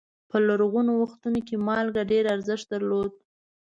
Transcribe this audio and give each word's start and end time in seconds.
په 0.29 0.37
لرغونو 0.47 0.91
وختونو 1.01 1.39
کې 1.47 1.63
مالګه 1.67 2.03
ډېر 2.11 2.25
ارزښت 2.35 2.65
درلود. 2.73 3.11